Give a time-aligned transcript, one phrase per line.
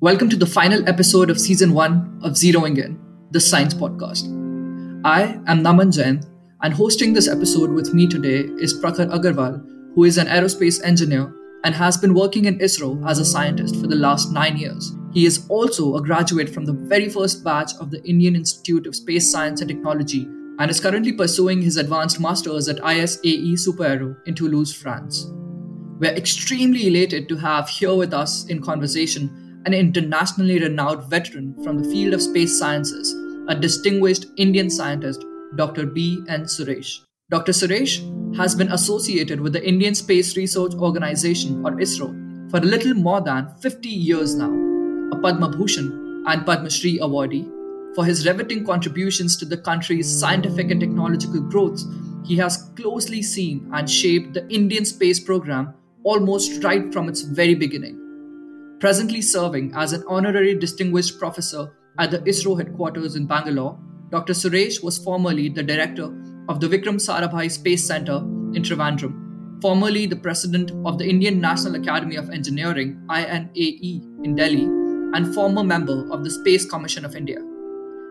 [0.00, 3.00] Welcome to the final episode of season one of Zeroing In,
[3.32, 4.28] the science podcast.
[5.04, 6.22] I am Naman Jain,
[6.62, 9.60] and hosting this episode with me today is Prakhar Agarwal,
[9.96, 11.34] who is an aerospace engineer
[11.64, 14.94] and has been working in ISRO as a scientist for the last nine years.
[15.12, 18.94] He is also a graduate from the very first batch of the Indian Institute of
[18.94, 20.28] Space Science and Technology
[20.60, 25.26] and is currently pursuing his advanced masters at ISAE SUPAERO in Toulouse, France.
[25.98, 31.78] We're extremely elated to have here with us in conversation an internationally renowned veteran from
[31.78, 33.12] the field of space sciences,
[33.48, 35.22] a distinguished Indian scientist,
[35.56, 35.84] Dr.
[35.84, 36.24] B.
[36.26, 36.44] N.
[36.44, 37.00] Suresh.
[37.28, 37.52] Dr.
[37.52, 37.98] Suresh
[38.34, 43.20] has been associated with the Indian Space Research Organization, or ISRO, for a little more
[43.20, 44.50] than 50 years now,
[45.12, 47.46] a Padma Bhushan and Padma Shri awardee.
[47.94, 51.82] For his riveting contributions to the country's scientific and technological growth,
[52.24, 55.74] he has closely seen and shaped the Indian space program
[56.04, 58.07] almost right from its very beginning
[58.80, 63.78] presently serving as an honorary distinguished professor at the ISRO headquarters in Bangalore,
[64.10, 64.32] Dr.
[64.32, 66.04] Suresh was formerly the director
[66.48, 68.18] of the Vikram Sarabhai Space Center
[68.54, 74.64] in Trivandrum, formerly the president of the Indian National Academy of Engineering INAE in Delhi,
[75.14, 77.38] and former member of the Space Commission of India.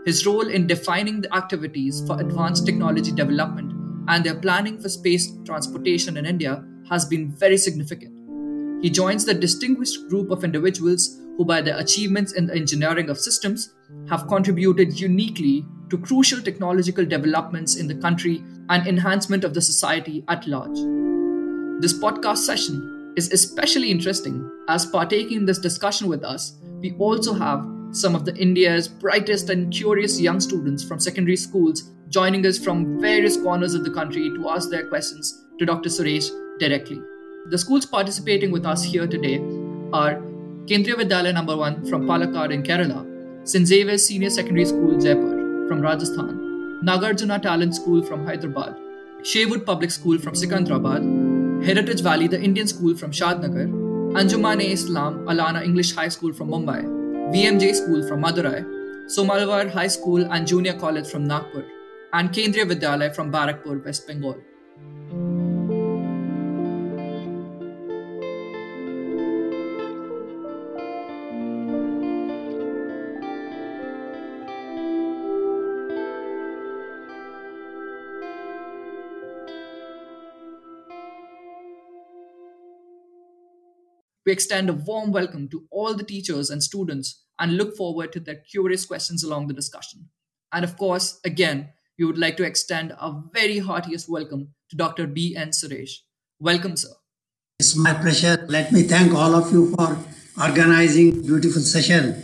[0.05, 3.73] His role in defining the activities for advanced technology development
[4.09, 8.16] and their planning for space transportation in India has been very significant.
[8.81, 13.19] He joins the distinguished group of individuals who, by their achievements in the engineering of
[13.19, 13.73] systems,
[14.09, 20.23] have contributed uniquely to crucial technological developments in the country and enhancement of the society
[20.27, 20.77] at large.
[21.81, 27.33] This podcast session is especially interesting as partaking in this discussion with us, we also
[27.33, 32.57] have some of the India's brightest and curious young students from secondary schools joining us
[32.57, 35.89] from various corners of the country to ask their questions to Dr.
[35.89, 37.01] Suresh directly.
[37.49, 39.37] The schools participating with us here today
[39.93, 40.15] are
[40.69, 43.05] Kendriya Vidyalaya number 1 from Palakkad in Kerala,
[43.47, 43.65] St.
[43.65, 48.75] Xavier's Senior Secondary School Jaipur from Rajasthan, Nagarjuna Talent School from Hyderabad,
[49.23, 53.69] Sherwood Public School from Secunderabad, Heritage Valley the Indian School from Shadnagar,
[54.23, 56.83] Anjuman Islam Allana English High School from Mumbai,
[57.33, 58.61] VMJ School from Madurai,
[59.05, 61.65] Somalwar High School and Junior College from Nagpur,
[62.11, 64.35] and Kendriya Vidyalaya from Barakpur, West Bengal.
[84.27, 88.19] We extend a warm welcome to all the teachers and students and look forward to
[88.19, 90.09] their curious questions along the discussion.
[90.51, 95.07] And of course, again, we would like to extend a very heartiest welcome to Dr.
[95.07, 95.33] B.
[95.33, 95.51] N.
[95.51, 95.99] Suresh.
[96.41, 96.89] Welcome, sir.
[97.61, 98.45] It's my pleasure.
[98.49, 99.97] Let me thank all of you for
[100.43, 102.21] organizing beautiful session.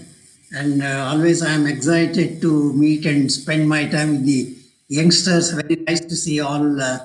[0.52, 4.58] And uh, always I am excited to meet and spend my time with the
[4.90, 5.52] youngsters.
[5.52, 7.00] Very nice to see all uh,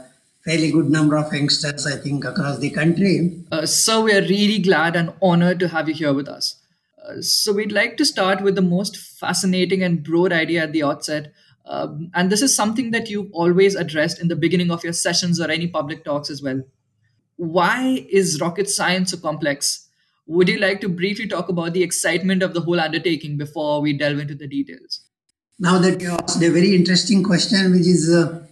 [0.49, 3.45] fairly good number of youngsters, I think, across the country.
[3.53, 6.57] Uh, so we are really glad and honored to have you here with us.
[7.07, 10.83] Uh, so we'd like to start with the most fascinating and broad idea at the
[10.83, 11.33] outset.
[11.67, 15.39] Um, and this is something that you've always addressed in the beginning of your sessions
[15.39, 16.63] or any public talks as well.
[17.37, 19.87] Why is rocket science so complex?
[20.27, 23.93] Would you like to briefly talk about the excitement of the whole undertaking before we
[23.93, 25.01] delve into the details?
[25.59, 28.48] Now that you asked a very interesting question, which is uh,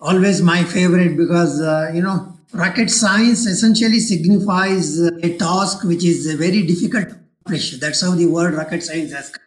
[0.00, 6.04] always my favorite because uh, you know rocket science essentially signifies uh, a task which
[6.04, 7.08] is a very difficult
[7.48, 7.78] accomplish.
[7.78, 9.44] That's how the word rocket science has come.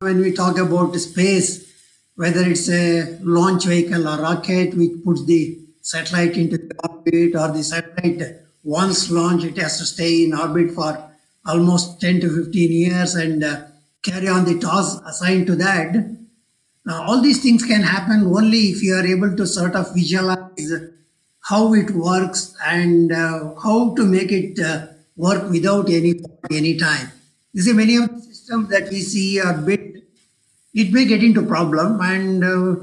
[0.00, 1.66] When we talk about space
[2.14, 7.48] whether it's a launch vehicle or rocket which puts the satellite into the orbit or
[7.56, 8.22] the satellite
[8.64, 11.10] once launched it has to stay in orbit for
[11.46, 13.62] almost 10 to 15 years and uh,
[14.02, 16.17] carry on the task assigned to that
[16.88, 20.72] now, all these things can happen only if you are able to sort of visualize
[21.42, 26.14] how it works and uh, how to make it uh, work without any
[26.50, 27.12] any time.
[27.52, 30.02] You see, many of the systems that we see are bit,
[30.72, 32.76] it may get into problem and uh,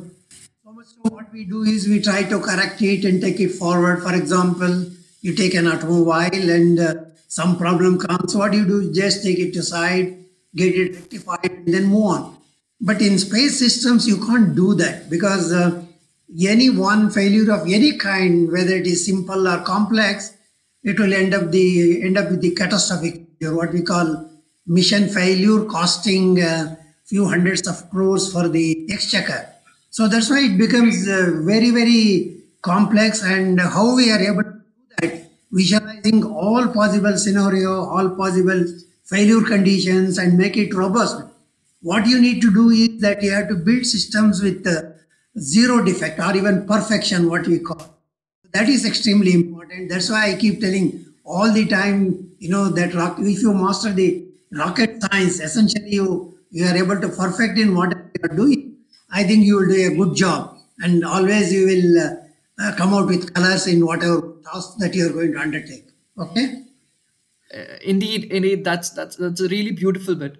[0.63, 4.03] so so what we do is we try to correct it and take it forward.
[4.03, 4.85] For example,
[5.21, 6.93] you take an automobile and uh,
[7.27, 8.35] some problem comes.
[8.35, 8.93] What do you do?
[8.93, 12.35] Just take it aside, get it rectified, and then move on
[12.85, 15.83] but in space systems, you can't do that because uh,
[16.47, 20.37] any one failure of any kind, whether it is simple or complex,
[20.83, 24.29] it will end up the end up with the catastrophic, or what we call
[24.67, 29.49] mission failure, costing a uh, few hundreds of crores for the exchequer.
[29.89, 34.51] So that's why it becomes uh, very very complex, and how we are able to
[34.51, 34.61] do
[35.01, 38.63] that, visualizing all possible scenario, all possible
[39.05, 41.23] failure conditions and make it robust.
[41.81, 44.81] What you need to do is that you have to build systems with uh,
[45.39, 47.99] zero defect or even perfection, what we call.
[48.53, 49.89] That is extremely important.
[49.89, 53.91] That's why I keep telling all the time, you know, that rock, if you master
[53.91, 58.77] the rocket science, essentially you, you are able to perfect in what you are doing.
[59.11, 62.15] I think you will do a good job and always you will uh,
[62.59, 65.89] uh, come out with colors in whatever task that you are going to undertake.
[66.17, 66.63] Okay.
[67.53, 70.37] Uh, indeed, indeed, that's that's that's a really beautiful bit.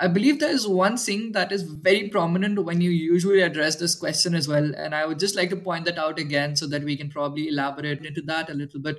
[0.00, 3.94] I believe there is one thing that is very prominent when you usually address this
[3.94, 6.84] question as well, and I would just like to point that out again so that
[6.84, 8.98] we can probably elaborate into that a little bit.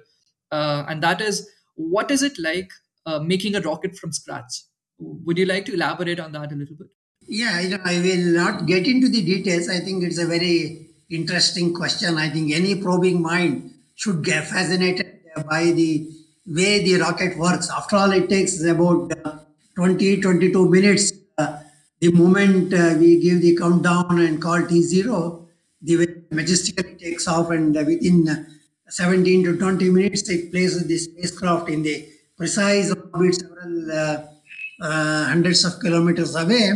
[0.51, 2.71] Uh, and that is, what is it like
[3.05, 4.63] uh, making a rocket from scratch?
[4.99, 6.87] Would you like to elaborate on that a little bit?
[7.27, 9.69] Yeah, you know, I will not get into the details.
[9.69, 12.17] I think it's a very interesting question.
[12.17, 15.05] I think any probing mind should get fascinated
[15.49, 16.09] by the
[16.45, 17.69] way the rocket works.
[17.69, 19.37] After all, it takes about uh,
[19.79, 21.13] 20, 22 minutes.
[21.37, 21.57] Uh,
[22.01, 25.47] the moment uh, we give the countdown and call T0,
[25.81, 28.45] the majestically takes off, and within
[28.89, 32.05] 17 to 20 minutes, it places the spacecraft in the
[32.37, 34.17] precise orbit several uh,
[34.81, 36.71] uh, hundreds of kilometers away.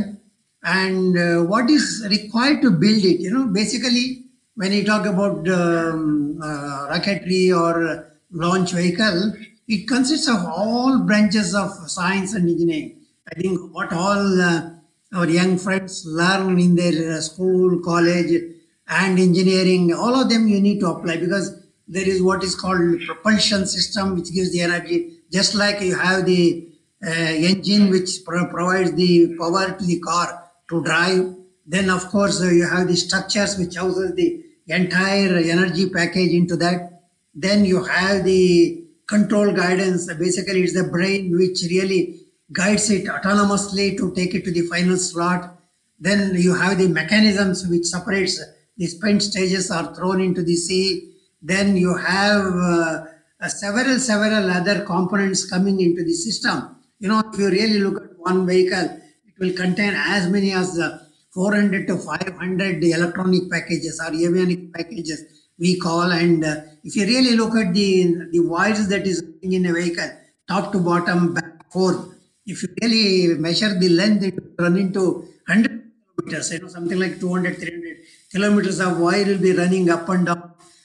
[0.63, 3.19] And uh, what is required to build it?
[3.19, 9.33] You know, basically, when you talk about um, uh, rocketry or launch vehicle,
[9.67, 13.01] it consists of all branches of science and engineering.
[13.31, 14.69] I think what all uh,
[15.13, 18.41] our young friends learn in their uh, school, college,
[18.87, 22.99] and engineering, all of them you need to apply because there is what is called
[23.05, 25.19] propulsion system, which gives the energy.
[25.31, 26.67] Just like you have the
[27.05, 31.35] uh, engine, which pro- provides the power to the car to drive.
[31.65, 36.55] Then, of course, uh, you have the structures which houses the entire energy package into
[36.57, 37.01] that.
[37.33, 40.11] Then you have the control guidance.
[40.13, 42.21] Basically, it's the brain which really
[42.51, 45.59] guides it autonomously to take it to the final slot.
[45.99, 48.41] Then you have the mechanisms which separates
[48.77, 51.15] the spent stages are thrown into the sea.
[51.41, 53.05] Then you have uh,
[53.47, 56.75] several several other components coming into the system.
[56.99, 60.79] You know, if you really look at one vehicle, it will contain as many as
[60.79, 60.99] uh,
[61.33, 67.35] 400 to 500 electronic packages or avionic packages we call and uh, if you really
[67.35, 67.89] look at the
[68.31, 70.11] the wires that is in a vehicle
[70.47, 72.01] top to bottom back forth
[72.45, 75.03] if you really measure the length it will run into
[75.47, 75.83] 100
[76.15, 77.97] kilometers you know something like 200 300
[78.33, 80.43] kilometers of wire will be running up and down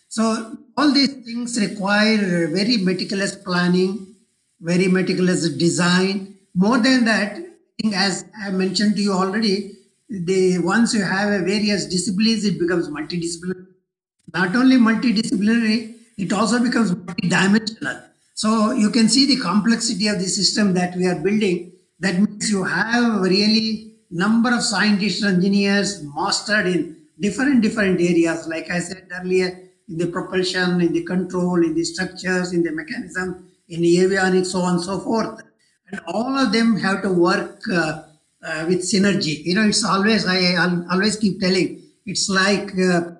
[0.08, 0.24] so
[0.76, 3.92] all these things require very meticulous planning
[4.72, 6.14] very meticulous design
[6.54, 7.42] more than that
[8.06, 9.56] as i mentioned to you already
[10.08, 13.66] the once you have a various disciplines, it becomes multidisciplinary.
[14.34, 18.04] Not only multidisciplinary, it also becomes multidimensional.
[18.34, 21.72] So you can see the complexity of the system that we are building.
[22.00, 28.46] That means you have really number of scientists, engineers mastered in different different areas.
[28.46, 29.48] Like I said earlier,
[29.88, 34.46] in the propulsion, in the control, in the structures, in the mechanism, in the avionics,
[34.46, 35.42] so on and so forth.
[35.90, 37.60] And all of them have to work.
[37.70, 38.02] Uh,
[38.42, 39.44] uh, with synergy.
[39.44, 43.17] You know, it's always, I I'll always keep telling, it's like big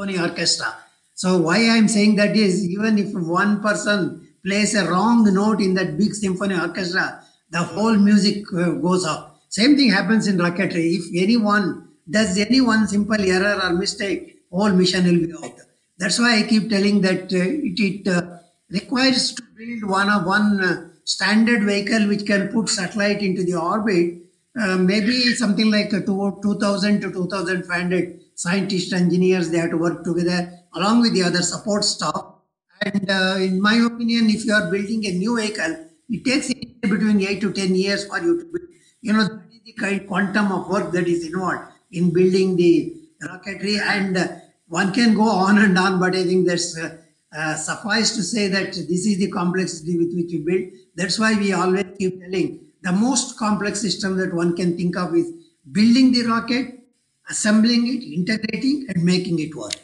[0.00, 0.74] symphony orchestra.
[1.14, 5.74] So why I'm saying that is even if one person plays a wrong note in
[5.74, 9.38] that big symphony orchestra, the whole music uh, goes off.
[9.48, 10.96] Same thing happens in rocketry.
[10.96, 15.56] If anyone does any one simple error or mistake, whole mission will be out.
[15.98, 18.38] That's why I keep telling that uh, it, it uh,
[18.70, 23.54] requires to build one of one uh, standard vehicle which can put satellite into the
[23.54, 24.19] orbit,
[24.58, 30.52] uh, maybe something like two, 2000 to 2500 scientists, engineers, they have to work together
[30.74, 32.34] along with the other support staff.
[32.82, 36.48] And uh, in my opinion, if you are building a new vehicle, it takes
[36.80, 38.68] between 8 to 10 years for you to build.
[39.02, 42.96] You know, that is the kind quantum of work that is involved in building the
[43.22, 43.78] rocketry.
[43.80, 44.28] And uh,
[44.68, 46.96] one can go on and on, but I think that's uh,
[47.36, 50.72] uh, suffice to say that this is the complexity with which we build.
[50.96, 55.14] That's why we always keep telling the most complex system that one can think of
[55.14, 55.30] is
[55.70, 56.80] building the rocket,
[57.28, 59.74] assembling it, integrating, and making it work.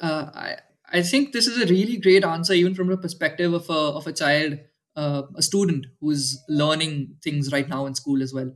[0.00, 0.56] Uh, I
[0.92, 4.06] I think this is a really great answer, even from the perspective of a of
[4.06, 4.58] a child,
[4.94, 8.52] uh, a student who's learning things right now in school as well.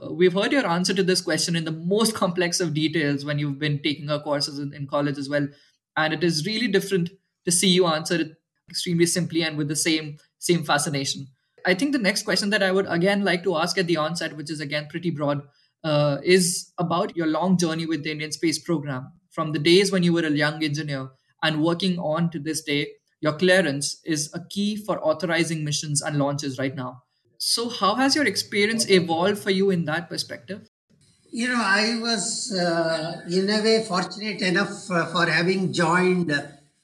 [0.00, 3.38] Uh, we've heard your answer to this question in the most complex of details when
[3.38, 5.48] you've been taking our courses in, in college as well,
[5.96, 7.10] and it is really different
[7.44, 8.32] to see you answer it
[8.70, 11.26] extremely simply and with the same same fascination.
[11.66, 14.36] I think the next question that I would again like to ask at the onset,
[14.36, 15.42] which is again pretty broad,
[15.84, 19.12] uh, is about your long journey with the Indian Space Program.
[19.30, 21.10] From the days when you were a young engineer
[21.42, 22.88] and working on to this day,
[23.20, 27.02] your clearance is a key for authorizing missions and launches right now.
[27.38, 30.68] So, how has your experience evolved for you in that perspective?
[31.30, 36.30] You know, I was uh, in a way fortunate enough uh, for having joined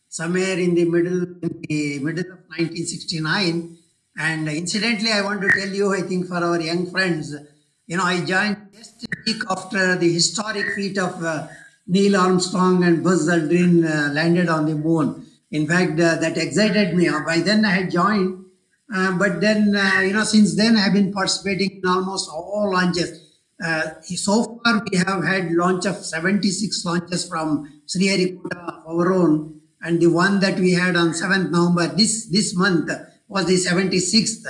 [0.09, 3.78] somewhere in the middle in the middle of 1969.
[4.19, 7.35] And incidentally, I want to tell you, I think for our young friends,
[7.87, 11.47] you know, I joined just a week after the historic feat of uh,
[11.87, 15.25] Neil Armstrong and Buzz Aldrin uh, landed on the moon.
[15.53, 17.09] In fact, uh, that excited me.
[17.25, 18.45] By then, I had joined,
[18.95, 22.73] uh, but then, uh, you know, since then, I have been participating in almost all
[22.73, 23.29] launches
[23.65, 30.01] uh, so far, we have had launch of 76 launches from Sriharikota, our own, and
[30.01, 32.91] the one that we had on 7th November this, this month
[33.29, 34.47] was the 76th.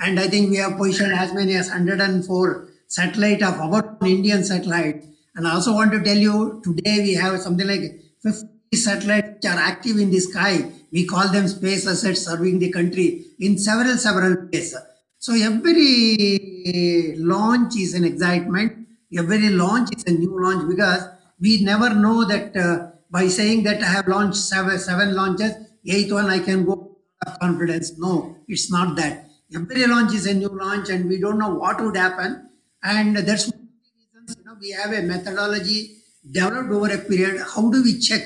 [0.00, 5.04] And I think we have positioned as many as 104 satellite of our Indian satellite.
[5.34, 9.52] And I also want to tell you today we have something like 50 satellites which
[9.52, 10.70] are active in the sky.
[10.90, 14.74] We call them space assets serving the country in several, several ways.
[15.18, 18.86] So every launch is an excitement.
[19.16, 21.08] Every launch is a new launch because
[21.40, 25.52] we never know that uh, by saying that I have launched seven, seven launches,
[25.86, 26.91] eighth one I can go
[27.24, 27.98] with confidence.
[27.98, 29.28] No, it's not that.
[29.54, 32.48] Every launch is a new launch and we don't know what would happen.
[32.82, 35.96] And that's one reasons, you know, we have a methodology
[36.30, 37.40] developed over a period.
[37.54, 38.22] How do we check?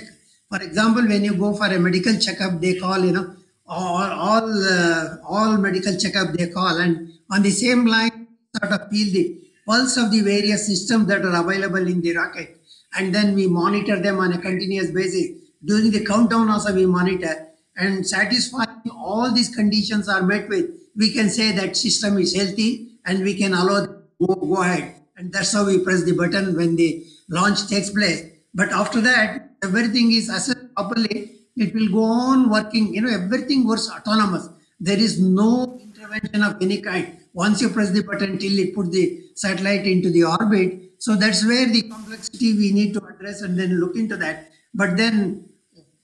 [0.49, 3.37] For example, when you go for a medical checkup, they call, you know,
[3.69, 8.89] all all uh, all medical checkup they call and on the same line sort of
[8.91, 12.61] feel the pulse of the various systems that are available in the rocket
[12.97, 15.27] and then we monitor them on a continuous basis
[15.65, 21.13] during the countdown also we monitor and satisfying all these conditions are met with we
[21.13, 25.53] can say that system is healthy and we can allow go, go ahead and that's
[25.53, 30.29] how we press the button when the launch takes place but after that everything is
[30.29, 32.95] assessed properly it will go on working.
[32.95, 34.49] You know, everything works autonomous.
[34.79, 37.19] There is no intervention of any kind.
[37.33, 40.93] Once you press the button till it put the satellite into the orbit.
[40.99, 44.51] So that's where the complexity we need to address and then look into that.
[44.75, 45.49] But then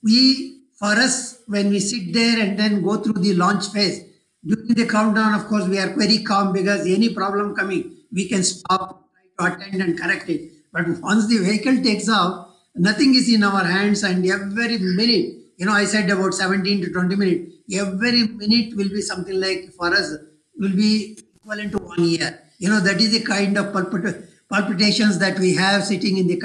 [0.02, 0.51] we,
[0.82, 4.04] for us, when we sit there and then go through the launch phase,
[4.44, 8.42] during the countdown, of course, we are very calm because any problem coming, we can
[8.42, 9.08] stop,
[9.38, 10.50] try to attend and correct it.
[10.72, 15.66] But once the vehicle takes off, nothing is in our hands and every minute you
[15.66, 17.54] know, I said about 17 to 20 minutes.
[17.72, 20.16] Every minute will be something like for us
[20.58, 22.40] will be equivalent to one year.
[22.58, 26.36] You know, that is the kind of palpit- palpitations that we have sitting in the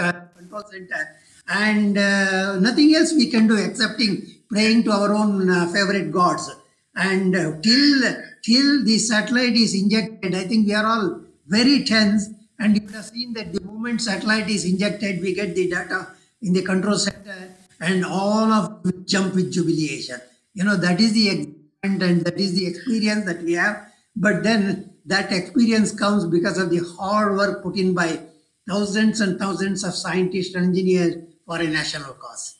[0.48, 1.16] control center.
[1.48, 6.50] And uh, nothing else we can do excepting praying to our own uh, favorite gods.
[6.96, 8.14] And uh, till
[8.44, 12.30] till the satellite is injected, I think we are all very tense.
[12.60, 16.08] And you have seen that the moment satellite is injected, we get the data
[16.42, 20.20] in the control center and all of jump with jubilation.
[20.54, 23.92] You know, that is the excitement and that is the experience that we have.
[24.16, 28.20] But then that experience comes because of the hard work put in by
[28.68, 32.56] thousands and thousands of scientists and engineers for a national cause.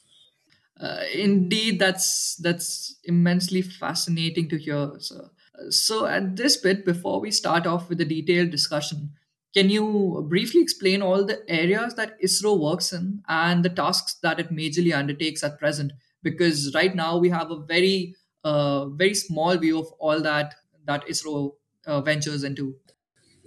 [0.80, 5.30] Uh, indeed, that's that's immensely fascinating to hear, sir.
[5.70, 9.14] So, at this bit, before we start off with the detailed discussion,
[9.56, 14.40] can you briefly explain all the areas that ISRO works in and the tasks that
[14.40, 15.94] it majorly undertakes at present?
[16.22, 20.54] Because right now we have a very, uh, very small view of all that
[20.86, 21.56] that ISRO
[21.88, 22.76] uh, ventures into.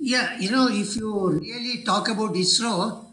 [0.02, 3.04] Yeah, you know, if you really talk about ISRO,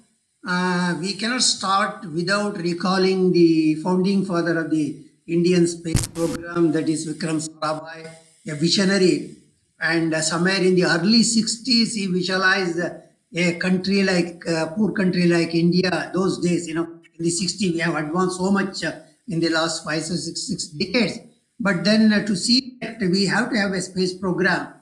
[0.48, 4.96] uh, we cannot start without recalling the founding father of the
[5.28, 8.10] Indian space program, that is Vikram Sarabhai,
[8.48, 9.36] a visionary
[9.82, 12.80] and uh, somewhere in the early 60s, he visualized
[13.36, 16.88] a country like, uh, poor country like India, those days, you know,
[17.20, 18.94] in the 60s, we have advanced so much uh,
[19.28, 21.20] in the last five or six, six decades.
[21.60, 24.74] But then uh, to see that we have to have a space program.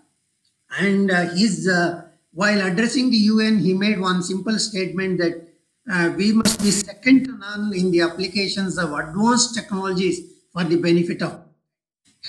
[0.77, 2.03] And uh, he's, uh,
[2.34, 5.48] while addressing the UN, he made one simple statement that
[5.89, 10.77] uh, we must be second to none in the applications of advanced technologies for the
[10.77, 11.41] benefit of.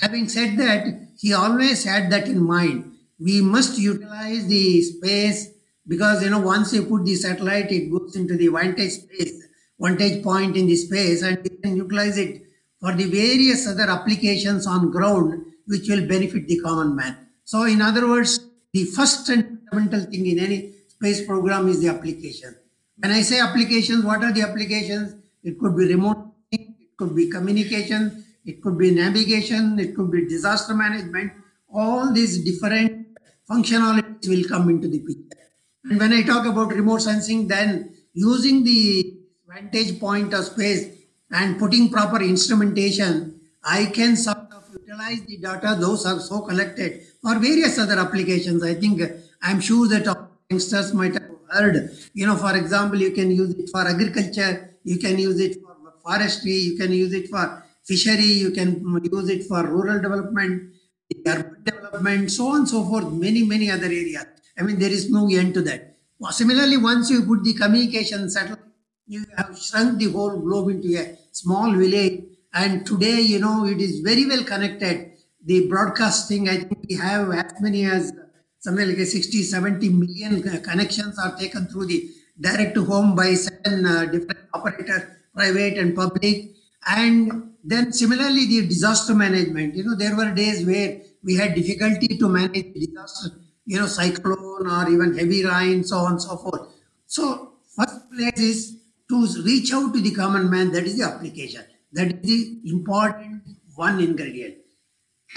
[0.01, 2.93] Having said that, he always had that in mind.
[3.19, 5.49] We must utilize the space
[5.87, 9.47] because you know once you put the satellite, it goes into the vantage space,
[9.79, 12.43] vantage point in the space, and you can utilize it
[12.79, 17.26] for the various other applications on ground which will benefit the common man.
[17.47, 18.41] So, in other words,
[18.73, 22.53] the first and fundamental thing in any space program is the application.
[22.97, 25.15] When I say applications, what are the applications?
[25.45, 30.27] It could be remote, it could be communication, it could be navigation, it could be
[30.27, 31.31] disaster management.
[31.73, 33.17] All these different
[33.49, 35.47] functionalities will come into the picture.
[35.85, 40.85] And when I talk about remote sensing, then using the vantage point of space
[41.31, 47.03] and putting proper instrumentation, I can sort of utilize the data, those are so collected
[47.27, 48.63] for various other applications.
[48.63, 49.01] I think
[49.41, 50.05] I'm sure that
[50.49, 51.91] youngsters might have heard.
[52.13, 55.75] You know, for example, you can use it for agriculture, you can use it for
[56.05, 58.69] forestry, you can use it for fishery, you can
[59.11, 60.73] use it for rural development,
[61.25, 64.25] urban development, so on and so forth, many, many other areas.
[64.57, 65.97] I mean, there is no end to that.
[66.19, 68.59] Well, similarly, once you put the communication satellite,
[69.05, 72.23] you have shrunk the whole globe into a small village.
[72.53, 75.16] And today, you know, it is very well connected.
[75.45, 78.11] The broadcasting, I think we have as many as
[78.59, 83.33] something like a 60, 70 million connections are taken through the direct to home by
[83.33, 85.03] certain uh, different operators,
[85.33, 86.51] private and public.
[86.85, 89.75] And then similarly, the disaster management.
[89.75, 93.31] You know, there were days where we had difficulty to manage disaster,
[93.65, 96.61] you know, cyclone or even heavy rain, so on and so forth.
[97.05, 98.77] So first place is
[99.09, 100.71] to reach out to the common man.
[100.71, 101.63] That is the application.
[101.91, 103.43] That is the important
[103.75, 104.55] one ingredient.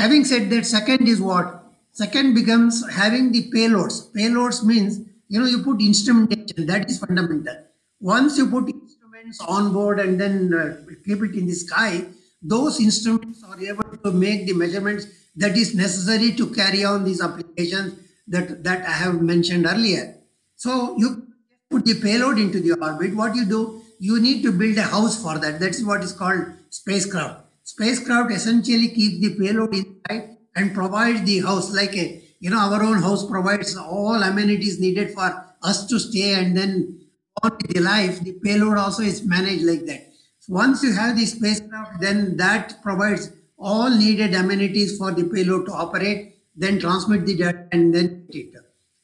[0.00, 1.62] Having said that, second is what?
[1.92, 4.10] Second becomes having the payloads.
[4.12, 6.64] Payloads means, you know, you put instrumentation.
[6.64, 7.56] That is fundamental.
[8.00, 12.06] Once you put instruments on board and then uh, keep it in the sky,
[12.40, 15.04] those instruments are able to make the measurements
[15.36, 17.92] that is necessary to carry on these applications
[18.26, 20.14] that, that I have mentioned earlier.
[20.56, 21.26] So you
[21.68, 23.14] put the payload into the orbit.
[23.14, 25.60] What you do, you need to build a house for that.
[25.60, 27.49] That's what is called spacecraft.
[27.70, 32.82] Spacecraft essentially keeps the payload inside and provides the house like a, you know, our
[32.82, 35.28] own house provides all amenities needed for
[35.62, 36.72] us to stay and then
[37.42, 38.18] on with the life.
[38.20, 40.08] The payload also is managed like that.
[40.48, 45.72] Once you have the spacecraft, then that provides all needed amenities for the payload to
[45.72, 48.52] operate, then transmit the data and then it.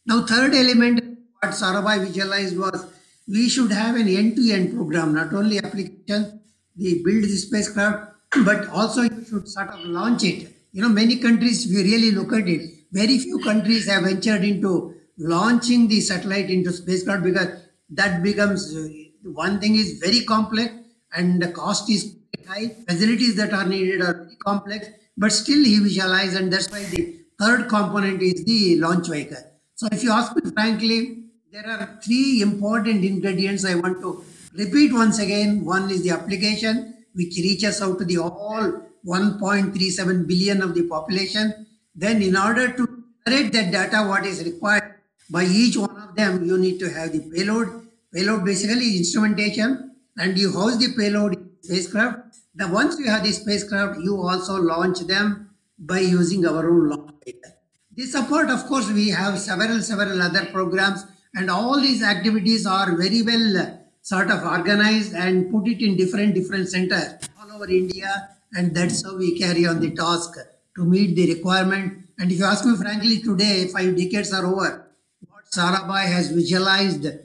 [0.06, 2.84] Now, third element, what Sarabhai visualized was
[3.28, 6.40] we should have an end-to-end program, not only application,
[6.74, 10.52] the build the spacecraft, but also you should sort of launch it.
[10.72, 14.94] You know, many countries, we really look at it, very few countries have ventured into
[15.18, 17.48] launching the satellite into spacecraft because
[17.90, 18.88] that becomes uh,
[19.22, 20.72] one thing is very complex
[21.14, 22.68] and the cost is high.
[22.88, 27.16] Facilities that are needed are very complex, but still he visualized, and that's why the
[27.40, 29.38] third component is the launch vehicle.
[29.74, 34.92] So if you ask me frankly, there are three important ingredients I want to repeat
[34.92, 35.64] once again.
[35.64, 41.66] One is the application, which reaches out to the all 1.37 billion of the population.
[41.94, 44.94] Then in order to generate that data, what is required
[45.30, 47.86] by each one of them, you need to have the payload.
[48.12, 52.36] Payload basically instrumentation and you house the payload in spacecraft.
[52.54, 57.12] The once you have the spacecraft, you also launch them by using our own launch
[57.24, 57.52] vehicle.
[57.94, 62.96] This support, of course, we have several, several other programs and all these activities are
[62.96, 68.10] very well sort of organized and put it in different, different centers all over India.
[68.54, 70.34] And that's how we carry on the task
[70.76, 72.06] to meet the requirement.
[72.18, 74.86] And if you ask me frankly, today, five decades are over,
[75.28, 77.24] what Sarabhai has visualized that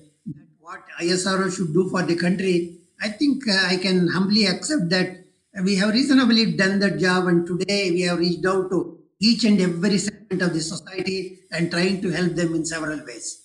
[0.60, 5.26] what ISRO should do for the country I think uh, I can humbly accept that
[5.64, 9.60] we have reasonably done that job, and today we have reached out to each and
[9.60, 13.41] every segment of the society and trying to help them in several ways.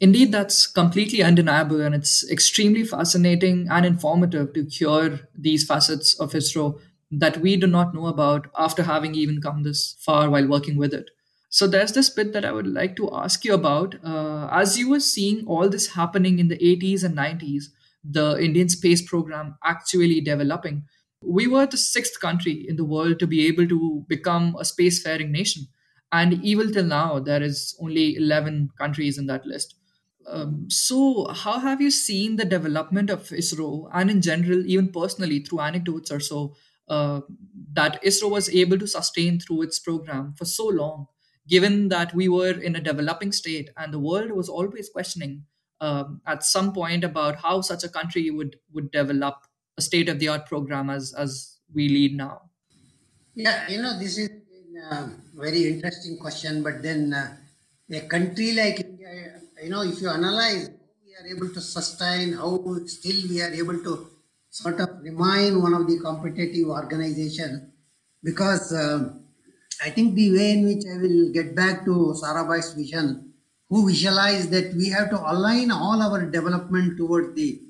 [0.00, 6.32] Indeed, that's completely undeniable, and it's extremely fascinating and informative to hear these facets of
[6.32, 6.78] ISRO
[7.12, 10.92] that we do not know about after having even come this far while working with
[10.92, 11.10] it.
[11.48, 13.94] So there's this bit that I would like to ask you about.
[14.04, 17.70] Uh, as you were seeing all this happening in the 80s and 90s,
[18.02, 20.84] the Indian space program actually developing.
[21.22, 25.30] We were the sixth country in the world to be able to become a spacefaring
[25.30, 25.68] nation.
[26.10, 29.76] And even till now, there is only 11 countries in that list.
[30.26, 35.40] Um, so, how have you seen the development of ISRO and in general, even personally,
[35.40, 36.56] through anecdotes or so,
[36.88, 37.20] uh,
[37.72, 41.06] that ISRO was able to sustain through its program for so long,
[41.48, 45.44] given that we were in a developing state and the world was always questioning
[45.80, 50.18] um, at some point about how such a country would would develop a state of
[50.18, 52.50] the art program as as we lead now?
[53.34, 54.30] Yeah you know this is
[54.90, 57.36] a very interesting question but then uh,
[57.90, 59.10] a country like india
[59.64, 60.64] you know if you analyze
[61.06, 62.50] we are able to sustain how
[62.86, 63.92] still we are able to
[64.50, 67.72] sort of remain one of the competitive organization
[68.22, 69.24] because um,
[69.82, 73.32] I think the way in which I will get back to Sarabhai's vision
[73.68, 77.60] who visualize that we have to align all our development towards the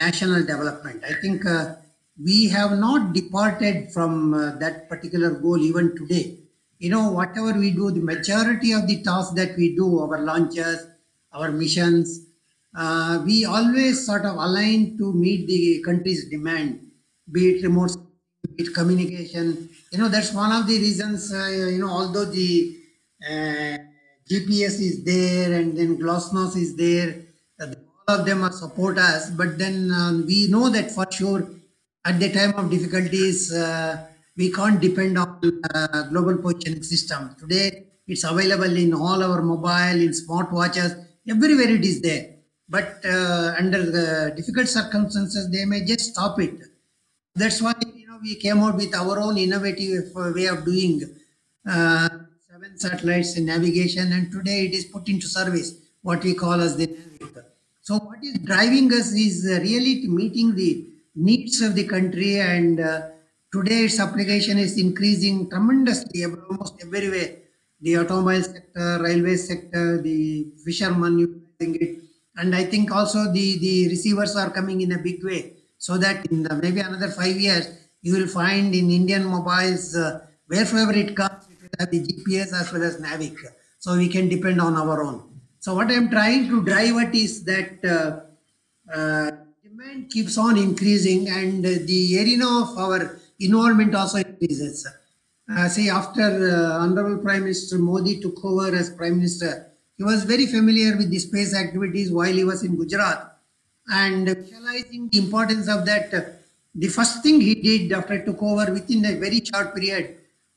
[0.00, 1.04] national development.
[1.04, 1.76] I think uh,
[2.22, 6.38] we have not departed from uh, that particular goal even today.
[6.78, 10.86] You know, whatever we do, the majority of the tasks that we do, our launches,
[11.34, 12.26] our missions,
[12.76, 16.80] uh, we always sort of align to meet the country's demand,
[17.30, 17.96] be it remote
[18.56, 19.68] be it communication.
[19.92, 22.76] You know, that's one of the reasons, uh, you know, although the
[23.24, 23.78] uh,
[24.30, 27.16] GPS is there and then GLONASS is there,
[27.60, 27.66] uh,
[28.08, 31.48] all of them are support us, but then uh, we know that for sure
[32.04, 35.40] at the time of difficulties, uh, we can't depend on
[35.74, 37.34] uh, global positioning system.
[37.38, 42.30] Today, it's available in all our mobile, in smartwatches, everywhere it is there.
[42.68, 46.54] But uh, under the difficult circumstances, they may just stop it.
[47.34, 51.02] That's why you know we came out with our own innovative uh, way of doing
[51.68, 52.08] uh,
[52.50, 55.74] seven satellites in navigation, and today it is put into service.
[56.02, 57.46] What we call as the navigator.
[57.80, 62.80] So what is driving us is uh, really meeting the needs of the country and
[62.80, 63.08] uh,
[63.52, 67.36] today its application is increasing tremendously almost everywhere
[67.84, 70.18] the automobile sector railway sector the
[70.64, 71.92] fishermen using it.
[72.36, 75.40] And i think also the the receivers are coming in a big way
[75.78, 77.66] so that in the, maybe another five years
[78.02, 82.50] you will find in indian mobiles uh, wherever it comes it will have the gps
[82.60, 83.38] as well as navic
[83.84, 85.18] so we can depend on our own.
[85.64, 88.08] So what i'm trying to drive at is that uh,
[88.96, 89.30] uh,
[89.62, 94.86] demand keeps on increasing and the arena of our involvement also increases.
[95.50, 100.24] Uh, see, after uh, Honorable Prime Minister Modi took over as Prime Minister, he was
[100.24, 103.38] very familiar with the space activities while he was in Gujarat.
[103.88, 106.22] And visualizing the importance of that, uh,
[106.74, 110.16] the first thing he did after he took over within a very short period,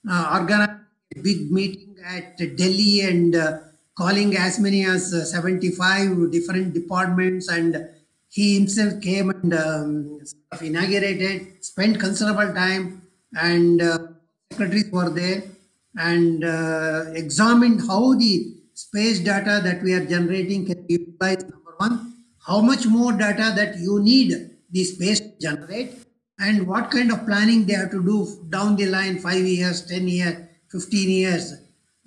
[0.10, 0.72] uh, organized
[1.16, 3.60] a big meeting at Delhi and uh,
[3.98, 7.90] calling as many as uh, 75 different departments and
[8.30, 10.20] he himself came and um,
[10.62, 13.02] inaugurated, spent considerable time,
[13.40, 13.82] and
[14.58, 15.44] secretaries were there
[15.98, 21.50] and uh, examined how the space data that we are generating can be utilized.
[21.50, 22.14] Number one,
[22.46, 25.92] how much more data that you need the space to generate,
[26.40, 30.08] and what kind of planning they have to do down the line, five years, ten
[30.08, 30.36] years,
[30.70, 31.54] fifteen years,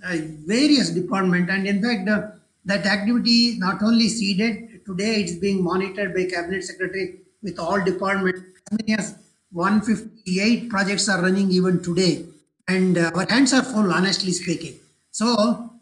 [0.05, 2.09] uh, various department, and in fact.
[2.09, 2.31] Uh,
[2.67, 8.41] that activity not only seeded Today it's being monitored by cabinet secretary with all departments.
[8.41, 9.15] As many as
[9.53, 12.25] 158 projects are running even today.
[12.71, 14.75] And uh, our hands are full, honestly speaking.
[15.11, 15.27] So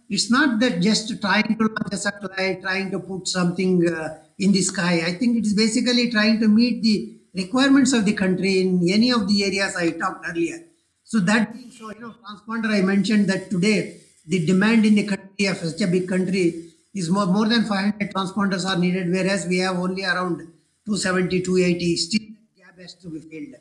[0.09, 4.53] it's not that just trying to launch a satellite, trying to put something uh, in
[4.53, 5.03] the sky.
[5.05, 6.97] I think it is basically trying to meet the
[7.35, 10.61] requirements of the country in any of the areas I talked earlier.
[11.05, 15.07] So that being so, you know, transponder, I mentioned that today the demand in the
[15.07, 19.47] country of such a big country is more, more than 500 transponders are needed, whereas
[19.47, 20.39] we have only around
[20.87, 21.97] 270, 280.
[21.97, 23.57] Still, gap has to be filled.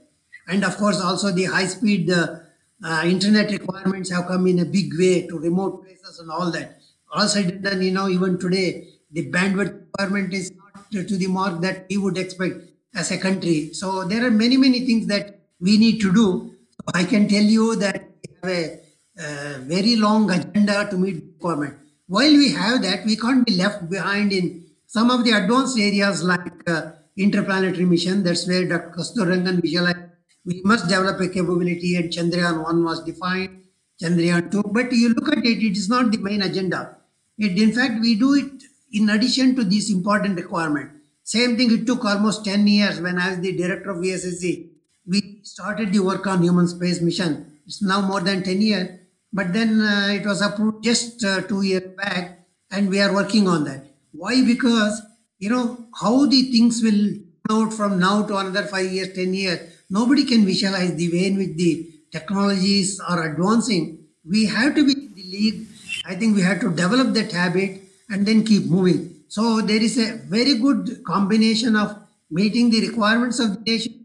[0.47, 2.39] And of course, also the high speed uh,
[2.83, 6.79] uh, internet requirements have come in a big way to remote places and all that.
[7.13, 11.85] Also, then, you know, even today, the bandwidth requirement is not to the mark that
[11.89, 12.55] we would expect
[12.95, 13.73] as a country.
[13.73, 16.53] So, there are many, many things that we need to do.
[16.71, 18.79] So I can tell you that we have a
[19.19, 23.89] uh, very long agenda to meet requirement while we have that, we can't be left
[23.89, 28.23] behind in some of the advanced areas like uh, interplanetary mission.
[28.23, 28.93] That's where Dr.
[28.97, 29.99] Kasturirangan visualized.
[30.47, 33.65] We must develop a capability, and Chandrayaan 1 was defined,
[34.01, 34.63] Chandrayaan 2.
[34.77, 36.97] But you look at it, it is not the main agenda.
[37.37, 40.89] It, in fact, we do it in addition to this important requirement.
[41.23, 44.69] Same thing, it took almost 10 years when I was the director of VSSC.
[45.05, 47.59] We started the work on human space mission.
[47.67, 48.89] It's now more than 10 years
[49.33, 52.39] but then uh, it was approved just uh, two years back,
[52.71, 53.85] and we are working on that.
[54.11, 54.43] Why?
[54.43, 55.01] Because
[55.39, 57.15] you know how the things will
[57.51, 59.59] out from now to another five years, ten years.
[59.89, 63.99] Nobody can visualize the way in which the technologies are advancing.
[64.29, 65.67] We have to be in the league.
[66.05, 69.23] I think we have to develop that habit and then keep moving.
[69.29, 71.97] So there is a very good combination of
[72.29, 74.03] meeting the requirements of the nation,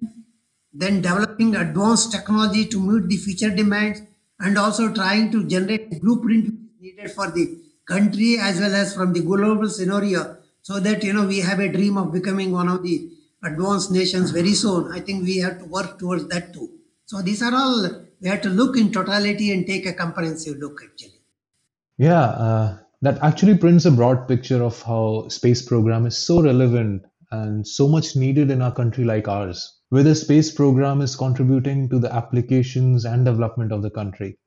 [0.72, 4.02] then developing advanced technology to meet the future demands,
[4.38, 9.20] and also trying to generate blueprint needed for the country as well as from the
[9.20, 13.08] global scenario so that you know we have a dream of becoming one of the
[13.42, 14.92] advanced nations very soon.
[14.92, 16.70] I think we have to work towards that too.
[17.06, 20.80] So these are all we have to look in totality and take a comprehensive look
[20.84, 21.20] actually.
[21.98, 27.02] Yeah uh, that actually prints a broad picture of how space program is so relevant
[27.32, 29.80] and so much needed in a country like ours.
[29.88, 34.38] Where the space program is contributing to the applications and development of the country.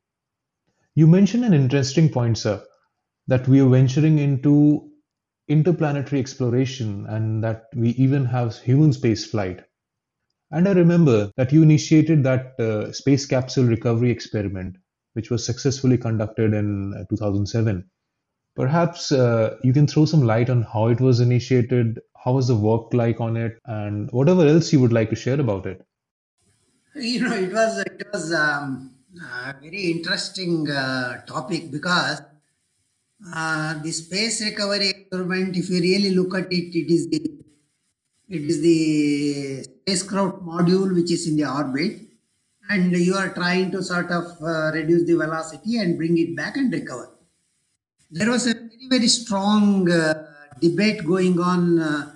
[0.95, 2.63] You mentioned an interesting point, sir,
[3.27, 4.89] that we are venturing into
[5.47, 9.63] interplanetary exploration and that we even have human space flight.
[10.51, 14.77] And I remember that you initiated that uh, space capsule recovery experiment,
[15.13, 17.89] which was successfully conducted in uh, 2007.
[18.55, 22.55] Perhaps uh, you can throw some light on how it was initiated, how was the
[22.55, 25.85] work like on it, and whatever else you would like to share about it.
[26.95, 32.21] You know, it was it was um, a very interesting uh, topic because
[33.33, 37.21] uh, the space recovery experiment, if you really look at it, it is the
[38.27, 42.01] it is the spacecraft module which is in the orbit,
[42.69, 46.57] and you are trying to sort of uh, reduce the velocity and bring it back
[46.57, 47.09] and recover.
[48.11, 50.27] There was a very very strong uh,
[50.59, 51.79] debate going on.
[51.79, 52.11] Uh,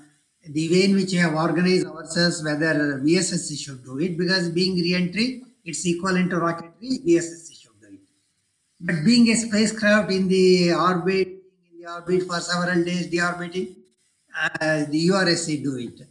[0.51, 4.75] the way in which we have organized ourselves, whether VSSC should do it, because being
[4.75, 7.58] re-entry, it's equivalent to rocketry, VSSC.
[8.79, 13.75] But being a spacecraft in the orbit, in the orbit for several days, deorbiting,
[14.39, 16.07] uh, the URSC do it.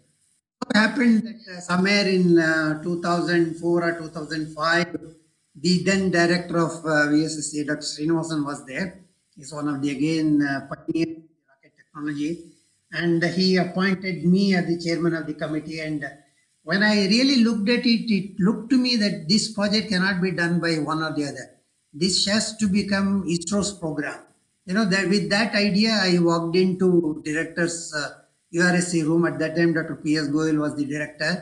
[0.58, 4.96] What happened that uh, somewhere in uh, 2004 or 2005,
[5.60, 7.80] the then director of uh, VSSC, Dr.
[7.80, 9.00] Srinivasan, was there.
[9.34, 12.52] He's one of the again uh, rocket technology
[12.92, 16.04] and he appointed me as the chairman of the committee and
[16.62, 20.30] when i really looked at it it looked to me that this project cannot be
[20.30, 21.57] done by one or the other
[22.02, 24.18] this has to become isro's program
[24.66, 26.88] you know that with that idea i walked into
[27.28, 28.08] director's uh,
[28.54, 31.32] ursc room at that time dr ps goel was the director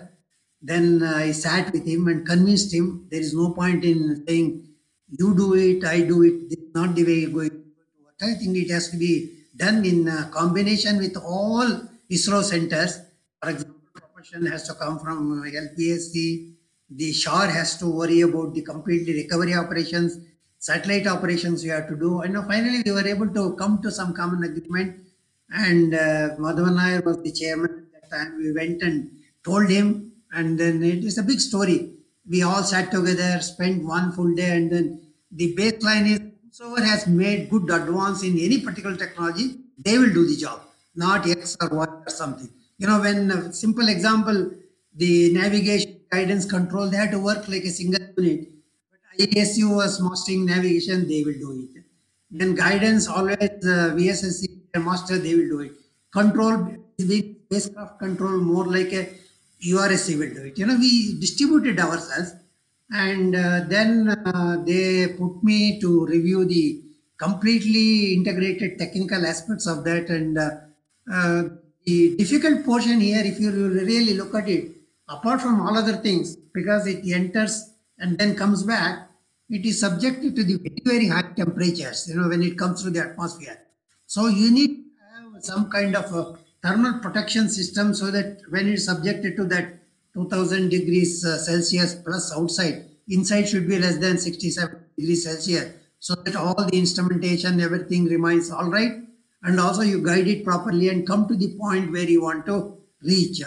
[0.71, 4.49] then uh, i sat with him and convinced him there is no point in saying
[5.21, 8.35] you do it i do it this is not the way going to work i
[8.41, 9.15] think it has to be
[9.57, 11.67] done in uh, combination with all
[12.11, 13.01] ISRO centers.
[13.43, 16.55] For example, propulsion has to come from LPSC.
[16.91, 20.19] The SHAR has to worry about the complete recovery operations.
[20.69, 22.23] Satellite operations we have to do.
[22.23, 24.97] And finally, we were able to come to some common agreement.
[25.51, 28.39] And uh, Madhavan Nair was the chairman at that time.
[28.39, 29.11] We went and
[29.45, 30.13] told him.
[30.33, 31.93] And then it is a big story.
[32.29, 34.87] We all sat together, spent one full day, and then
[35.31, 36.21] the baseline is
[36.59, 39.47] whoever has made good advance in any particular technology,
[39.79, 40.63] they will do the job,
[40.97, 42.51] not X or Y or something.
[42.79, 44.51] You know, when a simple example,
[44.95, 48.56] the navigation guidance control, they had to work like a single unit.
[49.19, 51.83] IISU was mastering navigation, they will do it.
[52.31, 55.73] Then guidance, always uh, VSSC master, they will do it.
[56.13, 59.09] Control, spacecraft control, more like a
[59.65, 60.59] URSC will do it.
[60.59, 62.33] You know, we distributed ourselves
[62.91, 66.83] and uh, then uh, they put me to review the
[67.19, 70.51] completely integrated technical aspects of that and uh,
[71.13, 71.43] uh,
[71.85, 74.73] the difficult portion here if you really look at it
[75.09, 79.11] apart from all other things because it enters and then comes back
[79.49, 82.91] it is subjected to the very very high temperatures you know when it comes through
[82.91, 83.59] the atmosphere
[84.07, 84.85] so you need
[85.41, 89.77] some kind of a thermal protection system so that when it's subjected to that
[90.17, 92.87] 2000 degrees uh, Celsius plus outside.
[93.09, 98.51] Inside should be less than 67 degrees Celsius so that all the instrumentation, everything remains
[98.51, 98.93] all right.
[99.43, 102.79] And also you guide it properly and come to the point where you want to
[103.03, 103.43] reach.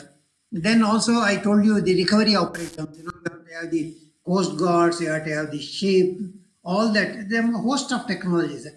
[0.51, 3.95] Then also I told you the recovery operations, you know, have have the
[4.29, 6.17] coast guards, you have to have the ship,
[6.63, 7.29] all that.
[7.29, 8.67] There are a host of technologies.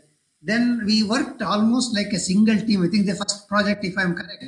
[0.51, 2.83] Then we worked almost like a single team.
[2.83, 4.45] I think the first project, if I'm correct,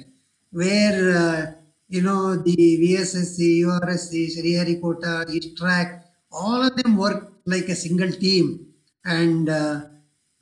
[0.50, 1.42] where uh,
[1.88, 8.66] you know, the VSSC, URSC, Sriharikota, ISTRAC, all of them worked like a single team.
[9.04, 9.82] And, uh,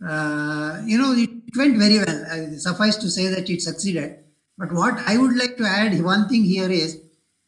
[0.07, 2.25] uh, you know, it, it, went very well.
[2.31, 4.19] Uh, suffice to say that it succeeded.
[4.57, 7.02] But what I would like to add, one thing here is,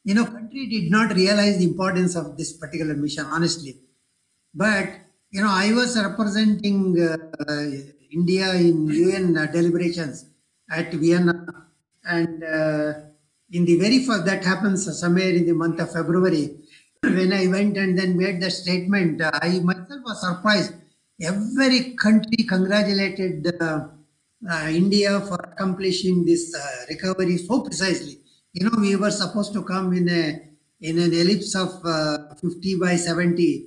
[0.05, 3.79] you know, country did not realize the importance of this particular mission, honestly.
[4.55, 4.89] But,
[5.31, 7.67] you know, I was representing uh,
[8.13, 10.27] India in UN deliberations
[10.71, 11.47] at Vienna.
[12.05, 12.93] And uh,
[13.51, 16.59] in the very first, that happens somewhere in the month of February.
[17.03, 20.75] When I went and then made the statement, I myself was surprised.
[21.21, 23.89] Every country congratulated uh,
[24.51, 28.19] uh, India for accomplishing this uh, recovery so precisely.
[28.55, 30.41] You know, we were supposed to come in a
[30.81, 33.67] in an ellipse of uh, 50 by 70.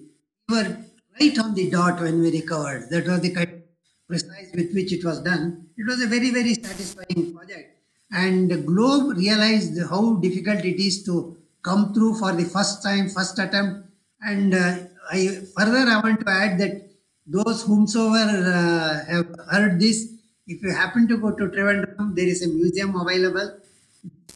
[0.49, 0.77] We were
[1.19, 2.89] right on the dot when we recovered.
[2.89, 3.61] That was the kind of
[4.07, 5.67] precise with which it was done.
[5.77, 7.77] It was a very, very satisfying project
[8.11, 13.09] and the globe realized how difficult it is to come through for the first time
[13.09, 13.85] first attempt
[14.21, 14.77] and uh,
[15.11, 16.89] i further i want to add that
[17.25, 20.13] those whomsoever uh, have heard this
[20.47, 23.51] if you happen to go to Trivandrum, there is a museum available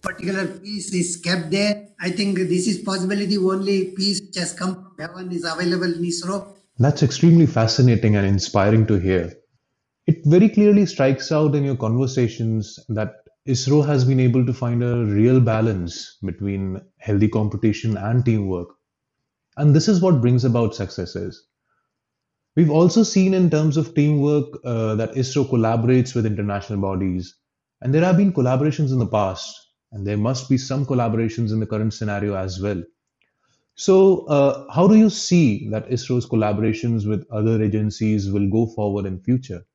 [0.01, 4.53] particular piece is kept there i think this is possibly the only piece which has
[4.53, 6.39] come from heaven is available in isro
[6.79, 9.31] that's extremely fascinating and inspiring to hear
[10.07, 14.83] it very clearly strikes out in your conversations that ISRO has been able to find
[14.83, 18.69] a real balance between healthy competition and teamwork.
[19.57, 21.47] And this is what brings about successes.
[22.55, 27.35] We've also seen in terms of teamwork uh, that ISRO collaborates with international bodies.
[27.81, 29.55] And there have been collaborations in the past,
[29.91, 32.82] and there must be some collaborations in the current scenario as well.
[33.75, 39.06] So, uh, how do you see that ISRO's collaborations with other agencies will go forward
[39.06, 39.65] in future?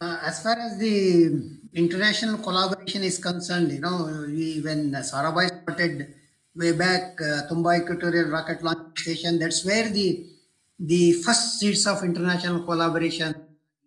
[0.00, 6.14] Uh, as far as the international collaboration is concerned, you know, we, when Sarabhai started
[6.56, 10.26] way back, uh, Thumba Equatorial Rocket Launch Station, that's where the
[10.78, 13.32] the first seeds of international collaboration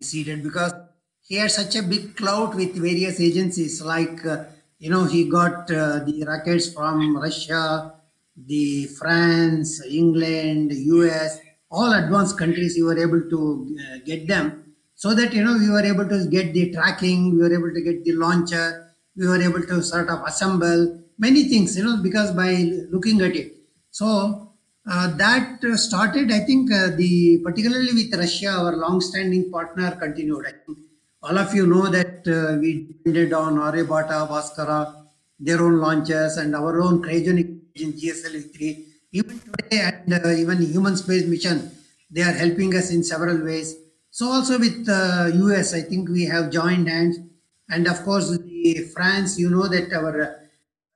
[0.01, 0.73] seeded because
[1.27, 4.45] he had such a big clout with various agencies like uh,
[4.79, 7.93] you know he got uh, the rockets from russia
[8.51, 11.37] the france england us
[11.71, 14.63] all advanced countries you were able to uh, get them.
[14.95, 17.81] So that you know we were able to get the tracking we were able to
[17.81, 22.31] get the launcher we were able to sort of assemble many things you know because
[22.31, 22.51] by
[22.91, 23.53] looking at it.
[23.91, 24.53] So
[24.89, 30.45] uh, that started i think uh, the particularly with russia our long standing partner continued
[30.45, 30.77] i think
[31.25, 35.05] all of you know that uh, we depended on Aryabhata, Bhaskara,
[35.39, 38.83] their own launches, and our own cryogenic in GSLV3.
[39.11, 41.71] Even today, and uh, even human space mission,
[42.11, 43.75] they are helping us in several ways.
[44.11, 47.17] So also with uh, US, I think we have joined hands,
[47.69, 49.39] and of course the France.
[49.39, 50.47] You know that our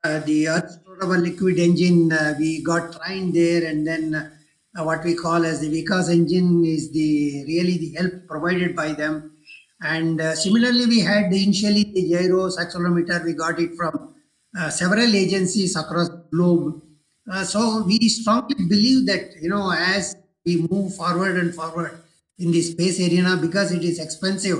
[0.04, 5.04] uh, the Earth storable liquid engine uh, we got trained there, and then uh, what
[5.04, 9.32] we call as the Vikas engine is the really the help provided by them
[9.82, 14.14] and uh, similarly, we had initially the gyros accelerometer, we got it from
[14.58, 16.82] uh, several agencies across the globe.
[17.32, 20.16] Uh, so we strongly believe that, you know, as
[20.46, 21.98] we move forward and forward
[22.40, 24.60] in the space arena, because it is expensive,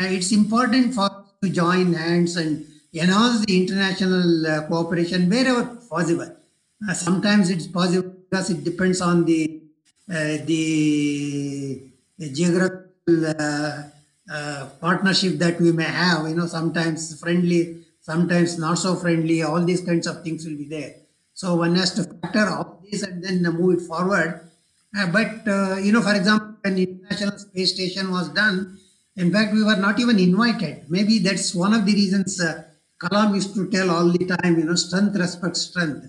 [0.00, 5.64] uh, it's important for us to join hands and enhance the international uh, cooperation wherever
[5.88, 6.36] possible.
[6.86, 9.62] Uh, sometimes it's possible because it depends on the
[10.08, 11.82] the,
[12.16, 12.86] the geographical
[14.30, 19.62] uh, partnership that we may have you know sometimes friendly sometimes not so friendly all
[19.64, 20.94] these kinds of things will be there.
[21.34, 24.40] So one has to factor all this and then move it forward.
[24.96, 28.78] Uh, but uh, you know for example when international space station was done
[29.16, 30.84] in fact we were not even invited.
[30.88, 32.64] Maybe that's one of the reasons uh,
[33.02, 36.02] kalam used to tell all the time you know strength respects strength.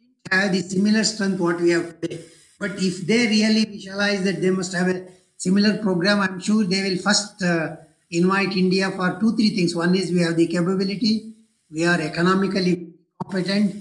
[0.00, 2.20] We didn't have the similar strength what we have today.
[2.58, 5.06] But if they really visualize that they must have a
[5.40, 7.76] similar program, I'm sure they will first uh,
[8.10, 9.74] invite India for two, three things.
[9.74, 11.32] One is we have the capability,
[11.70, 13.74] we are economically competent,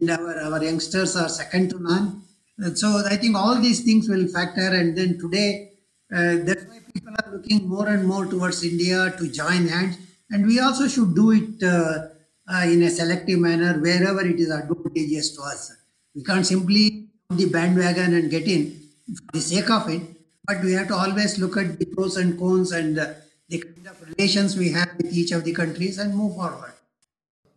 [0.00, 2.22] and our, our youngsters are second to none.
[2.58, 4.68] And so I think all these things will factor.
[4.78, 5.72] And then today,
[6.10, 9.98] uh, that's why people are looking more and more towards India to join hands.
[10.30, 12.08] And we also should do it uh,
[12.46, 15.72] uh in a selective manner wherever it is advantageous to us.
[16.14, 20.13] We can't simply the bandwagon and get in for the sake of it
[20.46, 23.14] but we have to always look at the pros and cons and uh,
[23.48, 26.72] the kind of relations we have with each of the countries and move forward.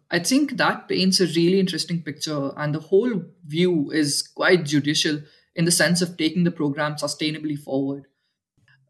[0.09, 5.19] I think that paints a really interesting picture, and the whole view is quite judicial
[5.55, 8.05] in the sense of taking the program sustainably forward.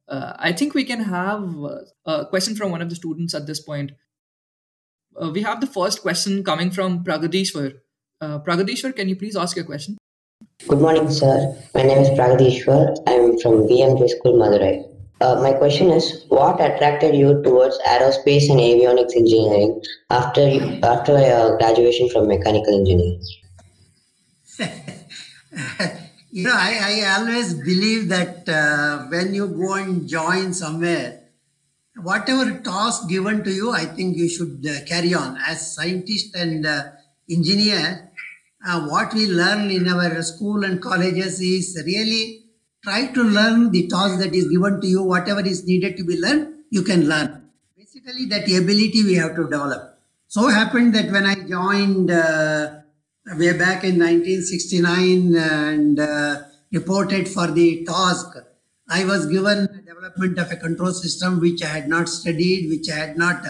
[0.07, 3.47] Uh, I think we can have uh, a question from one of the students at
[3.47, 3.91] this point.
[5.19, 7.73] Uh, we have the first question coming from Pragadishwar.
[8.21, 9.97] Uh, Pragadishwar, can you please ask your question?
[10.65, 11.55] Good morning, sir.
[11.75, 12.97] My name is Pragadishwar.
[13.07, 14.83] I'm from VMJ School, Madurai.
[15.21, 20.41] Uh, my question is, what attracted you towards aerospace and avionics engineering after
[20.83, 23.21] after uh, graduation from mechanical engineering?
[26.31, 31.21] you know, I, I always believe that uh, when you go and join somewhere,
[32.01, 35.37] whatever task given to you, I think you should uh, carry on.
[35.47, 36.83] As scientist and uh,
[37.29, 38.07] engineer,
[38.67, 42.43] uh, what we learn in our school and colleges is really
[42.83, 46.19] try to learn the task that is given to you, whatever is needed to be
[46.19, 47.49] learned, you can learn.
[47.77, 49.97] Basically, that ability we have to develop.
[50.27, 52.81] So happened that when I joined uh,
[53.37, 58.35] way back in 1969 and uh, reported for the task,
[58.89, 62.95] I was given development of a control system which I had not studied, which I
[62.95, 63.45] had not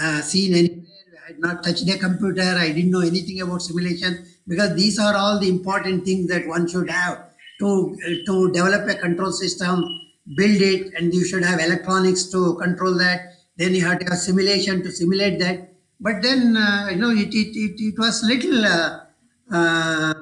[0.00, 0.87] uh, seen I
[1.28, 5.38] had not touched a computer, I didn't know anything about simulation because these are all
[5.38, 7.18] the important things that one should have
[7.60, 9.84] to to develop a control system
[10.36, 13.34] build it and you should have electronics to control that.
[13.56, 15.72] Then you have to have simulation to simulate that.
[16.00, 19.00] But then uh, you know it it, it, it was little uh,
[19.52, 20.14] uh,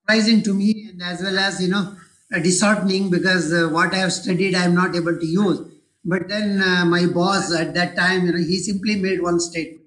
[0.00, 1.96] surprising to me and as well as you know
[2.42, 5.60] disheartening because uh, what i have studied i am not able to use.
[6.06, 9.83] But then uh, my boss at that time you know he simply made one statement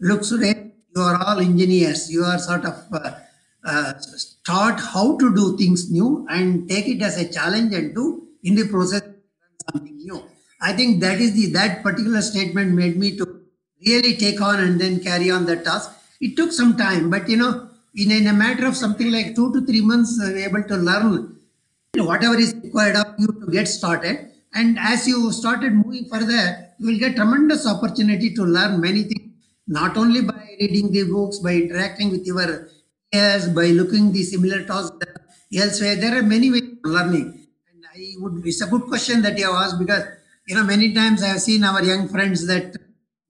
[0.00, 3.12] look Suresh, you are all engineers you are sort of uh,
[3.64, 8.28] uh, start how to do things new and take it as a challenge and do
[8.42, 9.02] in the process
[9.70, 10.22] something new.
[10.60, 13.40] I think that is the that particular statement made me to
[13.86, 15.90] really take on and then carry on the task.
[16.20, 19.52] It took some time, but you know, in, in a matter of something like two
[19.52, 21.36] to three months, uh, able to learn
[21.96, 24.30] whatever is required of you to get started.
[24.54, 29.23] And as you started moving further, you will get tremendous opportunity to learn many things,
[29.66, 32.68] not only by reading the books, by interacting with your
[33.10, 34.96] peers, by looking the similar tasks
[35.56, 35.96] elsewhere.
[35.96, 37.46] There are many ways of learning.
[37.72, 40.04] And I would, it's a good question that you have asked because,
[40.46, 42.72] you know, many times I have seen our young friends that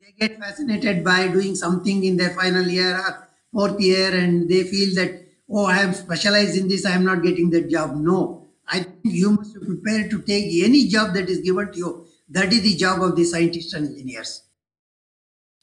[0.01, 4.65] they get fascinated by doing something in their final year or fourth year and they
[4.65, 7.97] feel that, oh, I am specialized in this, I am not getting that job.
[7.97, 11.79] No, I think you must be prepared to take any job that is given to
[11.79, 12.07] you.
[12.31, 14.43] That is the job of the scientists and engineers.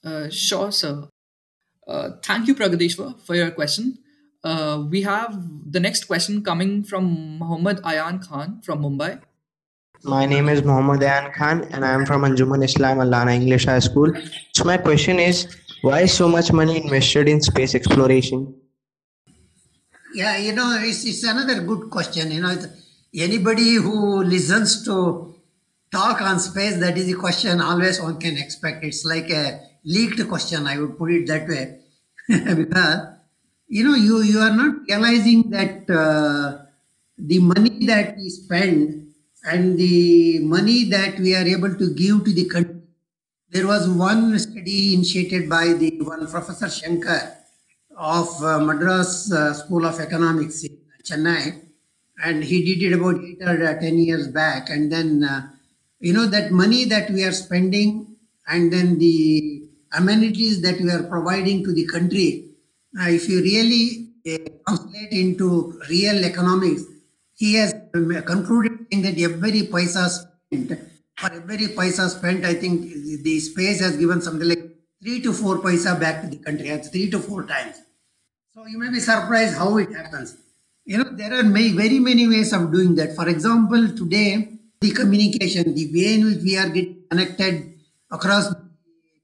[0.04, 1.08] Uh, sure, sir.
[1.88, 3.98] Uh, thank you, Pragadishwar, for your question.
[4.44, 5.38] Uh, we have
[5.72, 9.22] the next question coming from Muhammad Ayan Khan from Mumbai.
[10.04, 13.80] My name is Muhammad Ayan Khan and I am from Anjuman Islam Allana English High
[13.80, 14.12] School.
[14.54, 15.46] So my question is,
[15.84, 18.56] why is so much money invested in space exploration?
[20.16, 22.32] Yeah, you know, it's, it's another good question.
[22.32, 22.58] You know,
[23.14, 25.36] anybody who listens to
[25.92, 28.84] talk on space, that is a question always one can expect.
[28.84, 31.80] It's like a leaked question, I would put it that way.
[32.56, 33.08] because
[33.68, 36.66] you know you you are not realizing that uh,
[37.18, 39.14] the money that we spend
[39.44, 42.78] and the money that we are able to give to the country.
[43.50, 47.38] There was one study initiated by the one professor shankar
[47.98, 51.60] of uh, madras uh, school of economics in chennai.
[52.24, 54.70] And he did it about 8 or uh, 10 years back.
[54.70, 55.50] And then uh,
[56.00, 58.16] you know that money that we are spending
[58.48, 62.52] and then the amenities that we are providing to the country
[62.94, 66.84] if you really uh, translate into real economics,
[67.34, 70.80] he has um, concluded that every paisa spent,
[71.18, 72.82] for every paisa spent, I think
[73.24, 76.70] the space has given something like three to four paisa back to the country.
[76.70, 77.78] That's three to four times.
[78.54, 80.36] So you may be surprised how it happens.
[80.86, 83.16] You know, there are many, very many ways of doing that.
[83.16, 87.76] For example, today, the communication, the way in which we are getting connected
[88.12, 88.54] across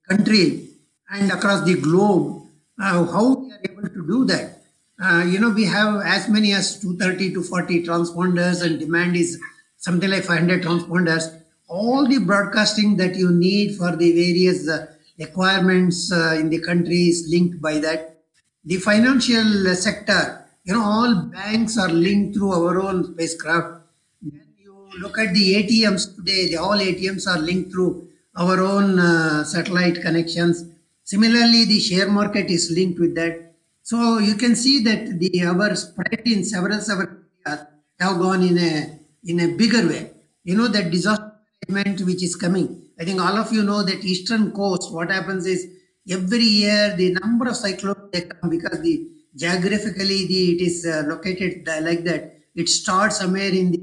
[0.10, 0.70] country
[1.10, 2.43] and across the globe
[2.80, 4.62] uh, how we are able to do that?
[5.01, 9.39] Uh, you know, we have as many as 230 to 40 transponders, and demand is
[9.78, 11.41] something like 500 transponders.
[11.68, 14.88] All the broadcasting that you need for the various uh,
[15.20, 18.22] requirements uh, in the country is linked by that.
[18.66, 23.82] The financial sector, you know, all banks are linked through our own spacecraft.
[24.22, 28.08] Then you look at the ATMs today, the, all ATMs are linked through
[28.38, 30.66] our own uh, satellite connections
[31.12, 33.54] Similarly, the share market is linked with that.
[33.82, 37.08] So you can see that the our spread in several several
[37.48, 37.62] areas
[38.02, 40.12] have gone in a in a bigger way.
[40.44, 41.32] You know that disaster
[41.70, 42.68] management which is coming.
[43.00, 44.92] I think all of you know that eastern coast.
[44.92, 45.66] What happens is
[46.10, 51.04] every year the number of cyclones they come because the geographically the it is uh,
[51.08, 52.38] located like that.
[52.54, 53.82] It starts somewhere in the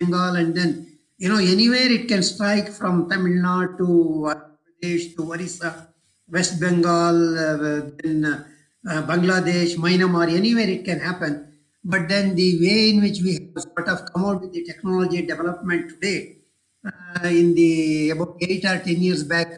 [0.00, 0.91] Bengal and then
[1.22, 3.88] you know anywhere it can strike from Tamil Nadu to
[4.26, 5.70] Pradesh to Orissa
[6.28, 11.32] West Bengal, uh, then uh, Bangladesh, Myanmar, anywhere it can happen.
[11.84, 15.22] But then the way in which we have sort of come out with the technology
[15.26, 16.38] development today,
[16.84, 19.48] uh, in the about eight or ten years back,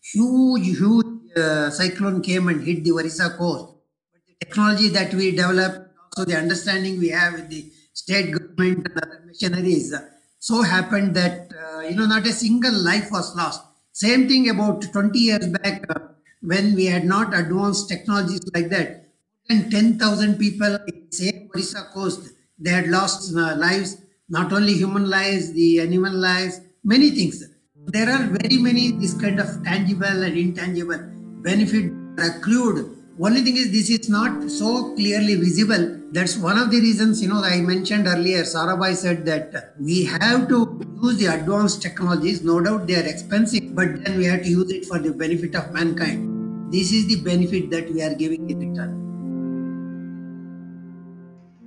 [0.00, 3.74] huge, huge uh, cyclone came and hit the Orissa coast.
[4.12, 8.86] But the technology that we developed, also the understanding we have with the state government
[8.86, 9.92] and other missionaries,
[10.38, 13.62] so happened that uh, you know not a single life was lost.
[13.92, 15.98] Same thing about 20 years back uh,
[16.40, 19.06] when we had not advanced technologies like that.
[19.48, 22.28] Than 10,000 people in same Orissa coast,
[22.58, 23.96] they had lost uh, lives,
[24.28, 27.42] not only human lives, the animal lives, many things.
[27.86, 31.00] There are very many this kind of tangible and intangible
[31.42, 32.94] benefit accrued.
[33.18, 35.97] Only thing is this is not so clearly visible.
[36.10, 40.48] That's one of the reasons, you know, I mentioned earlier, Sarabhai said that we have
[40.48, 42.42] to use the advanced technologies.
[42.42, 45.54] No doubt they are expensive, but then we have to use it for the benefit
[45.54, 46.72] of mankind.
[46.72, 49.04] This is the benefit that we are giving in return.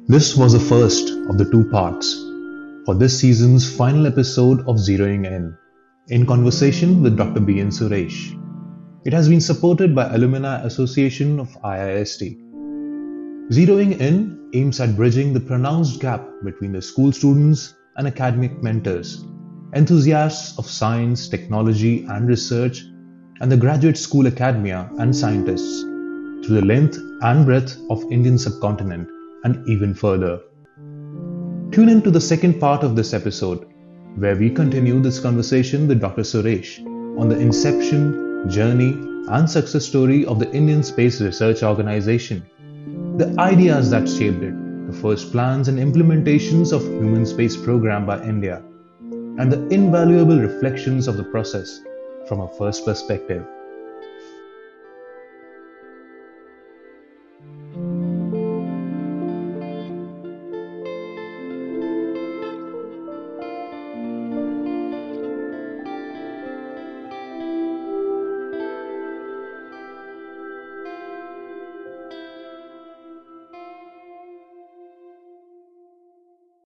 [0.08, 2.16] This was the first of the two parts
[2.88, 5.56] for this season's final episode of Zeroing In,
[6.08, 7.42] in conversation with Dr.
[7.42, 7.60] B.
[7.60, 7.70] N.
[7.70, 8.36] Suresh.
[9.06, 12.51] It has been supported by Alumni Association of IIST.
[13.52, 19.26] Zeroing In aims at bridging the pronounced gap between the school students and academic mentors,
[19.76, 22.86] enthusiasts of science, technology, and research,
[23.42, 29.10] and the graduate school academia and scientists through the length and breadth of Indian subcontinent
[29.44, 30.40] and even further.
[31.72, 33.68] Tune in to the second part of this episode,
[34.16, 36.22] where we continue this conversation with Dr.
[36.22, 36.80] Suresh
[37.20, 38.94] on the inception, journey,
[39.28, 42.46] and success story of the Indian Space Research Organization
[43.22, 44.56] the ideas that shaped it,
[44.88, 48.64] the first plans and implementations of human space program by India,
[49.38, 51.82] and the invaluable reflections of the process
[52.28, 53.46] from a first perspective.